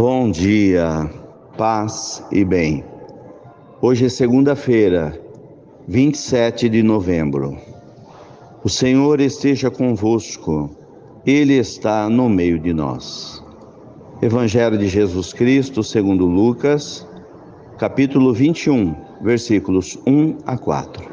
Bom 0.00 0.30
dia, 0.30 1.10
paz 1.56 2.22
e 2.30 2.44
bem. 2.44 2.84
Hoje 3.82 4.06
é 4.06 4.08
segunda-feira, 4.08 5.20
27 5.88 6.68
de 6.68 6.84
novembro. 6.84 7.58
O 8.62 8.68
Senhor 8.68 9.20
esteja 9.20 9.72
convosco, 9.72 10.70
Ele 11.26 11.54
está 11.54 12.08
no 12.08 12.28
meio 12.28 12.60
de 12.60 12.72
nós. 12.72 13.42
Evangelho 14.22 14.78
de 14.78 14.86
Jesus 14.86 15.32
Cristo, 15.32 15.82
segundo 15.82 16.26
Lucas, 16.26 17.04
capítulo 17.76 18.32
21, 18.32 18.94
versículos 19.20 19.98
1 20.06 20.36
a 20.46 20.56
4. 20.56 21.10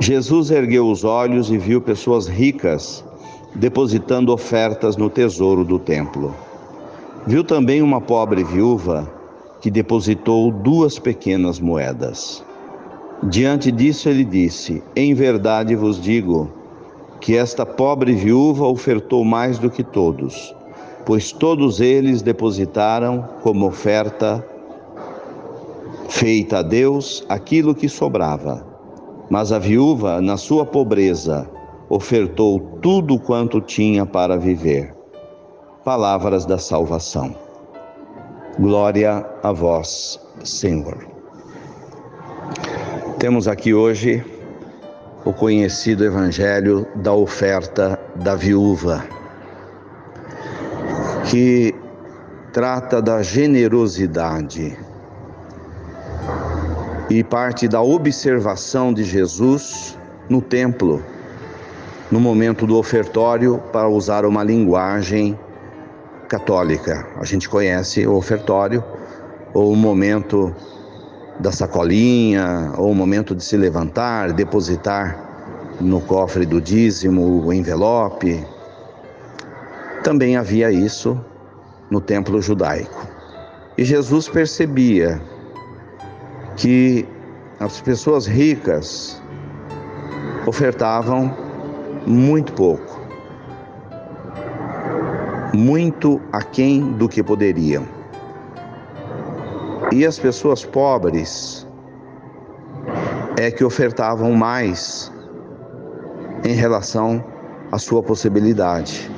Jesus 0.00 0.50
ergueu 0.50 0.88
os 0.90 1.04
olhos 1.04 1.50
e 1.50 1.58
viu 1.58 1.82
pessoas 1.82 2.26
ricas 2.26 3.04
depositando 3.54 4.32
ofertas 4.32 4.96
no 4.96 5.10
tesouro 5.10 5.62
do 5.62 5.78
templo. 5.78 6.34
Viu 7.26 7.42
também 7.42 7.80
uma 7.80 8.02
pobre 8.02 8.44
viúva 8.44 9.10
que 9.62 9.70
depositou 9.70 10.50
duas 10.50 10.98
pequenas 10.98 11.58
moedas. 11.58 12.44
Diante 13.22 13.72
disso, 13.72 14.10
ele 14.10 14.24
disse: 14.24 14.82
Em 14.94 15.14
verdade 15.14 15.74
vos 15.74 15.98
digo 15.98 16.52
que 17.22 17.34
esta 17.34 17.64
pobre 17.64 18.12
viúva 18.12 18.66
ofertou 18.66 19.24
mais 19.24 19.58
do 19.58 19.70
que 19.70 19.82
todos, 19.82 20.54
pois 21.06 21.32
todos 21.32 21.80
eles 21.80 22.20
depositaram 22.20 23.26
como 23.42 23.68
oferta 23.68 24.46
feita 26.10 26.58
a 26.58 26.62
Deus 26.62 27.24
aquilo 27.26 27.74
que 27.74 27.88
sobrava. 27.88 28.66
Mas 29.30 29.50
a 29.50 29.58
viúva, 29.58 30.20
na 30.20 30.36
sua 30.36 30.66
pobreza, 30.66 31.48
ofertou 31.88 32.60
tudo 32.82 33.18
quanto 33.18 33.62
tinha 33.62 34.04
para 34.04 34.36
viver. 34.36 35.03
Palavras 35.84 36.46
da 36.46 36.56
salvação. 36.56 37.36
Glória 38.58 39.22
a 39.42 39.52
vós, 39.52 40.18
Senhor. 40.42 40.96
Temos 43.18 43.46
aqui 43.46 43.74
hoje 43.74 44.24
o 45.26 45.32
conhecido 45.34 46.02
evangelho 46.02 46.86
da 46.94 47.12
oferta 47.12 48.00
da 48.16 48.34
viúva, 48.34 49.04
que 51.30 51.74
trata 52.50 53.02
da 53.02 53.22
generosidade 53.22 54.78
e 57.10 57.22
parte 57.22 57.68
da 57.68 57.82
observação 57.82 58.90
de 58.90 59.04
Jesus 59.04 59.98
no 60.30 60.40
templo, 60.40 61.02
no 62.10 62.18
momento 62.18 62.66
do 62.66 62.78
ofertório, 62.78 63.62
para 63.70 63.86
usar 63.86 64.24
uma 64.24 64.42
linguagem 64.42 65.38
católica. 66.34 67.06
A 67.16 67.24
gente 67.24 67.48
conhece 67.48 68.04
o 68.06 68.14
ofertório 68.14 68.82
ou 69.52 69.72
o 69.72 69.76
momento 69.76 70.52
da 71.38 71.52
sacolinha, 71.52 72.72
ou 72.76 72.90
o 72.90 72.94
momento 72.94 73.36
de 73.36 73.44
se 73.44 73.56
levantar, 73.56 74.32
depositar 74.32 75.16
no 75.80 76.00
cofre 76.00 76.44
do 76.44 76.60
dízimo 76.60 77.44
o 77.44 77.52
envelope. 77.52 78.44
Também 80.02 80.36
havia 80.36 80.72
isso 80.72 81.20
no 81.88 82.00
templo 82.00 82.42
judaico. 82.42 83.06
E 83.78 83.84
Jesus 83.84 84.28
percebia 84.28 85.20
que 86.56 87.06
as 87.60 87.80
pessoas 87.80 88.26
ricas 88.26 89.22
ofertavam 90.46 91.32
muito 92.06 92.52
pouco, 92.52 92.93
muito 95.54 96.20
aquém 96.32 96.92
do 96.92 97.08
que 97.08 97.22
poderiam. 97.22 97.86
E 99.92 100.04
as 100.04 100.18
pessoas 100.18 100.64
pobres 100.64 101.66
é 103.38 103.50
que 103.50 103.64
ofertavam 103.64 104.32
mais 104.32 105.12
em 106.44 106.52
relação 106.52 107.24
à 107.70 107.78
sua 107.78 108.02
possibilidade. 108.02 109.10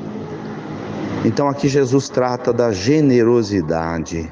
Então 1.24 1.48
aqui 1.48 1.68
Jesus 1.68 2.08
trata 2.08 2.52
da 2.52 2.70
generosidade, 2.72 4.30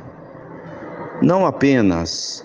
não 1.23 1.47
apenas 1.47 2.45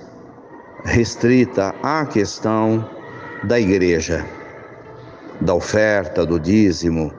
restrita 0.86 1.76
à 1.84 2.06
questão 2.06 2.88
da 3.44 3.60
igreja, 3.60 4.26
da 5.42 5.54
oferta, 5.54 6.26
do 6.26 6.40
dízimo, 6.40 7.14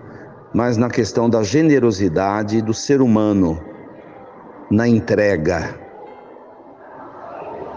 mas 0.52 0.76
na 0.76 0.88
questão 0.88 1.30
da 1.30 1.42
generosidade 1.42 2.60
do 2.60 2.74
ser 2.74 3.00
humano, 3.00 3.60
na 4.70 4.86
entrega 4.88 5.78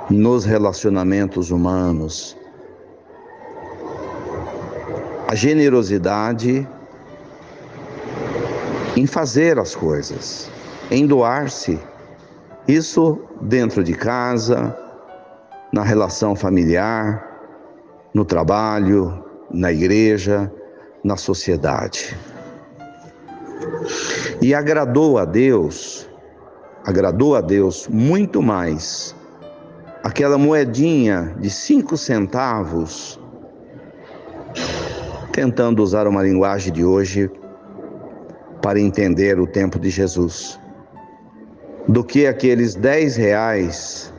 nos 0.09 0.45
relacionamentos 0.45 1.51
humanos. 1.51 2.37
A 5.27 5.35
generosidade 5.35 6.67
em 8.95 9.07
fazer 9.07 9.57
as 9.57 9.75
coisas, 9.75 10.51
em 10.91 11.07
doar-se. 11.07 11.79
Isso 12.67 13.19
dentro 13.41 13.83
de 13.83 13.93
casa, 13.93 14.77
na 15.71 15.83
relação 15.83 16.35
familiar, 16.35 17.27
no 18.13 18.23
trabalho, 18.23 19.23
na 19.49 19.71
igreja, 19.71 20.51
na 21.03 21.17
sociedade. 21.17 22.15
E 24.41 24.53
agradou 24.53 25.17
a 25.17 25.25
Deus, 25.25 26.09
agradou 26.85 27.35
a 27.35 27.41
Deus 27.41 27.87
muito 27.87 28.41
mais 28.41 29.15
aquela 30.03 30.37
moedinha 30.37 31.33
de 31.39 31.49
cinco 31.49 31.97
centavos, 31.97 33.19
tentando 35.31 35.81
usar 35.81 36.07
uma 36.07 36.21
linguagem 36.21 36.73
de 36.73 36.83
hoje 36.83 37.31
para 38.61 38.79
entender 38.79 39.39
o 39.39 39.47
tempo 39.47 39.79
de 39.79 39.89
Jesus, 39.89 40.59
do 41.87 42.03
que 42.03 42.27
aqueles 42.27 42.75
dez 42.75 43.15
reais 43.15 44.13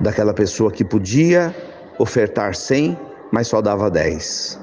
daquela 0.00 0.34
pessoa 0.34 0.70
que 0.70 0.84
podia 0.84 1.54
ofertar 1.98 2.54
cem, 2.54 2.98
mas 3.30 3.46
só 3.46 3.62
dava 3.62 3.88
dez. 3.88 4.58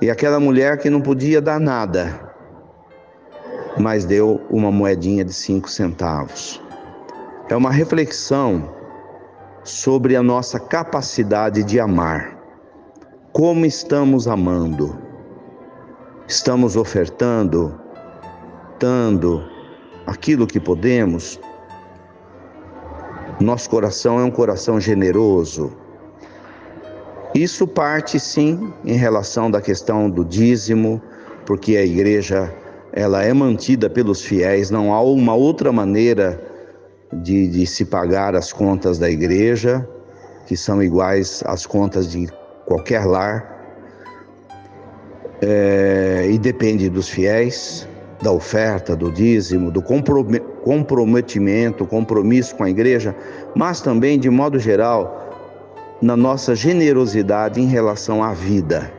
E 0.00 0.10
aquela 0.10 0.40
mulher 0.40 0.78
que 0.78 0.88
não 0.88 1.00
podia 1.00 1.40
dar 1.40 1.60
nada, 1.60 2.31
mas 3.82 4.04
deu 4.04 4.40
uma 4.48 4.70
moedinha 4.70 5.24
de 5.24 5.32
cinco 5.32 5.68
centavos. 5.68 6.62
É 7.48 7.56
uma 7.56 7.72
reflexão 7.72 8.72
sobre 9.64 10.14
a 10.14 10.22
nossa 10.22 10.60
capacidade 10.60 11.64
de 11.64 11.80
amar. 11.80 12.38
Como 13.32 13.66
estamos 13.66 14.28
amando? 14.28 14.96
Estamos 16.28 16.76
ofertando, 16.76 17.76
dando 18.78 19.42
aquilo 20.06 20.46
que 20.46 20.60
podemos? 20.60 21.40
Nosso 23.40 23.68
coração 23.68 24.20
é 24.20 24.22
um 24.22 24.30
coração 24.30 24.80
generoso. 24.80 25.76
Isso 27.34 27.66
parte 27.66 28.20
sim 28.20 28.72
em 28.84 28.94
relação 28.94 29.50
da 29.50 29.60
questão 29.60 30.08
do 30.08 30.24
dízimo, 30.24 31.02
porque 31.44 31.76
a 31.76 31.84
igreja 31.84 32.61
ela 32.92 33.22
é 33.22 33.32
mantida 33.32 33.88
pelos 33.88 34.22
fiéis, 34.22 34.70
não 34.70 34.92
há 34.92 35.02
uma 35.02 35.34
outra 35.34 35.72
maneira 35.72 36.40
de, 37.12 37.48
de 37.48 37.66
se 37.66 37.84
pagar 37.84 38.34
as 38.34 38.52
contas 38.52 38.98
da 38.98 39.10
igreja, 39.10 39.86
que 40.46 40.56
são 40.56 40.82
iguais 40.82 41.42
às 41.46 41.64
contas 41.64 42.10
de 42.10 42.28
qualquer 42.66 43.06
lar, 43.06 43.50
é, 45.40 46.28
e 46.30 46.38
depende 46.38 46.88
dos 46.88 47.08
fiéis, 47.08 47.88
da 48.22 48.30
oferta, 48.30 48.94
do 48.94 49.10
dízimo, 49.10 49.70
do 49.70 49.82
comprometimento, 49.82 51.84
compromisso 51.84 52.54
com 52.54 52.62
a 52.62 52.70
igreja, 52.70 53.14
mas 53.54 53.80
também, 53.80 54.18
de 54.18 54.30
modo 54.30 54.60
geral, 54.60 55.98
na 56.00 56.16
nossa 56.16 56.54
generosidade 56.54 57.60
em 57.60 57.66
relação 57.66 58.22
à 58.22 58.32
vida, 58.32 58.92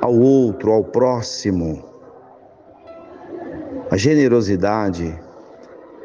ao 0.00 0.14
outro, 0.14 0.70
ao 0.70 0.84
próximo. 0.84 1.89
A 3.90 3.96
generosidade 3.96 5.18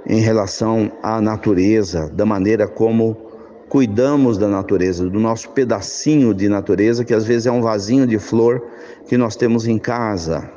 em 0.07 0.19
relação 0.19 0.91
à 1.03 1.21
natureza, 1.21 2.09
da 2.11 2.25
maneira 2.25 2.67
como 2.67 3.15
cuidamos 3.69 4.39
da 4.39 4.47
natureza, 4.47 5.07
do 5.07 5.19
nosso 5.19 5.49
pedacinho 5.49 6.33
de 6.33 6.49
natureza, 6.49 7.05
que 7.05 7.13
às 7.13 7.25
vezes 7.25 7.45
é 7.45 7.51
um 7.51 7.61
vasinho 7.61 8.07
de 8.07 8.17
flor 8.17 8.59
que 9.07 9.15
nós 9.15 9.35
temos 9.35 9.67
em 9.67 9.77
casa, 9.77 10.49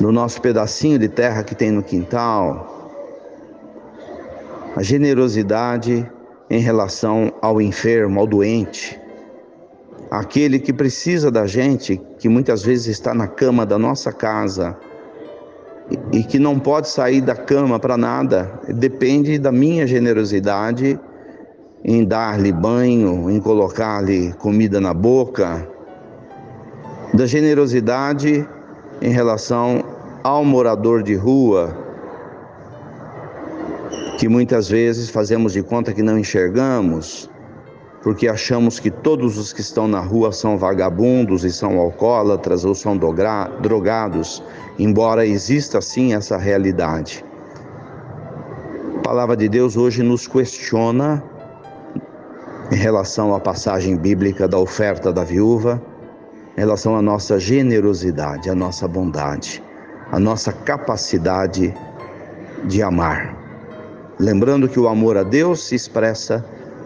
do 0.00 0.10
nosso 0.10 0.40
pedacinho 0.40 0.98
de 0.98 1.10
terra 1.10 1.42
que 1.42 1.54
tem 1.54 1.70
no 1.70 1.82
quintal. 1.82 2.90
A 4.74 4.82
generosidade 4.82 6.10
em 6.48 6.60
relação 6.60 7.34
ao 7.42 7.60
enfermo, 7.60 8.18
ao 8.18 8.26
doente, 8.26 8.98
aquele 10.10 10.58
que 10.58 10.72
precisa 10.72 11.30
da 11.30 11.46
gente, 11.46 12.00
que 12.18 12.30
muitas 12.30 12.62
vezes 12.62 12.86
está 12.86 13.12
na 13.12 13.28
cama 13.28 13.66
da 13.66 13.78
nossa 13.78 14.10
casa 14.10 14.74
e 16.12 16.22
que 16.22 16.38
não 16.38 16.58
pode 16.58 16.88
sair 16.88 17.20
da 17.20 17.34
cama 17.34 17.78
para 17.78 17.96
nada, 17.96 18.60
depende 18.68 19.38
da 19.38 19.50
minha 19.50 19.86
generosidade 19.86 20.98
em 21.84 22.04
dar-lhe 22.04 22.52
banho, 22.52 23.30
em 23.30 23.40
colocar-lhe 23.40 24.32
comida 24.34 24.80
na 24.80 24.92
boca, 24.92 25.66
da 27.14 27.26
generosidade 27.26 28.46
em 29.00 29.10
relação 29.10 29.82
ao 30.22 30.44
morador 30.44 31.02
de 31.02 31.14
rua, 31.14 31.76
que 34.18 34.28
muitas 34.28 34.68
vezes 34.68 35.08
fazemos 35.08 35.54
de 35.54 35.62
conta 35.62 35.92
que 35.92 36.02
não 36.02 36.18
enxergamos, 36.18 37.29
porque 38.02 38.26
achamos 38.28 38.80
que 38.80 38.90
todos 38.90 39.36
os 39.36 39.52
que 39.52 39.60
estão 39.60 39.86
na 39.86 40.00
rua 40.00 40.32
são 40.32 40.56
vagabundos 40.56 41.44
e 41.44 41.52
são 41.52 41.78
alcoólatras 41.78 42.64
ou 42.64 42.74
são 42.74 42.96
drogados, 42.96 44.42
embora 44.78 45.26
exista 45.26 45.80
sim 45.80 46.14
essa 46.14 46.38
realidade. 46.38 47.24
A 48.96 49.02
palavra 49.02 49.36
de 49.36 49.48
Deus 49.48 49.76
hoje 49.76 50.02
nos 50.02 50.26
questiona 50.26 51.22
em 52.72 52.76
relação 52.76 53.34
à 53.34 53.40
passagem 53.40 53.96
bíblica 53.96 54.46
da 54.48 54.58
oferta 54.58 55.12
da 55.12 55.24
viúva, 55.24 55.82
em 56.56 56.60
relação 56.60 56.96
à 56.96 57.02
nossa 57.02 57.38
generosidade, 57.38 58.48
à 58.48 58.54
nossa 58.54 58.86
bondade, 58.86 59.62
à 60.10 60.18
nossa 60.18 60.52
capacidade 60.52 61.74
de 62.64 62.82
amar. 62.82 63.36
Lembrando 64.18 64.68
que 64.68 64.78
o 64.78 64.86
amor 64.86 65.16
a 65.16 65.22
Deus 65.22 65.66
se 65.66 65.74
expressa 65.74 66.44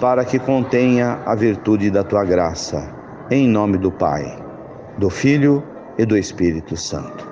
para 0.00 0.24
que 0.24 0.38
contenha 0.38 1.18
a 1.26 1.34
virtude 1.34 1.90
da 1.90 2.02
tua 2.02 2.24
graça. 2.24 2.88
Em 3.30 3.46
nome 3.46 3.76
do 3.76 3.92
Pai, 3.92 4.42
do 4.96 5.10
Filho 5.10 5.62
e 5.98 6.06
do 6.06 6.16
Espírito 6.16 6.76
Santo. 6.76 7.28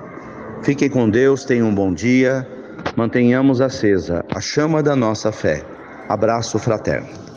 Fique 0.61 0.87
com 0.87 1.09
Deus, 1.09 1.43
tenha 1.43 1.65
um 1.65 1.73
bom 1.73 1.91
dia. 1.91 2.47
Mantenhamos 2.95 3.59
acesa 3.59 4.23
a 4.33 4.39
chama 4.39 4.83
da 4.83 4.95
nossa 4.95 5.31
fé. 5.31 5.63
Abraço 6.07 6.59
fraterno. 6.59 7.28